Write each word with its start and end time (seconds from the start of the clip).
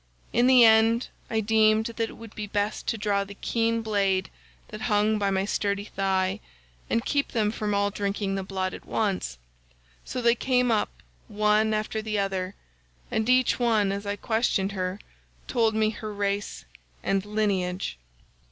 In 0.33 0.47
the 0.47 0.65
end 0.65 1.09
I 1.29 1.41
deemed 1.41 1.85
that 1.85 1.99
it 2.09 2.17
would 2.17 2.33
be 2.33 2.47
best 2.47 2.87
to 2.87 2.97
draw 2.97 3.23
the 3.23 3.35
keen 3.35 3.83
blade 3.83 4.31
that 4.69 4.81
hung 4.89 5.19
by 5.19 5.29
my 5.29 5.45
sturdy 5.45 5.85
thigh, 5.85 6.39
and 6.89 7.05
keep 7.05 7.33
them 7.33 7.51
from 7.51 7.75
all 7.75 7.91
drinking 7.91 8.33
the 8.33 8.41
blood 8.41 8.73
at 8.73 8.85
once. 8.87 9.37
So 10.03 10.19
they 10.19 10.33
came 10.33 10.71
up 10.71 10.89
one 11.27 11.71
after 11.71 12.01
the 12.01 12.17
other, 12.17 12.55
and 13.11 13.29
each 13.29 13.59
one 13.59 13.91
as 13.91 14.07
I 14.07 14.15
questioned 14.15 14.71
her 14.71 14.97
told 15.47 15.75
me 15.75 15.91
her 15.91 16.11
race 16.11 16.65
and 17.03 17.23
lineage. 17.23 17.99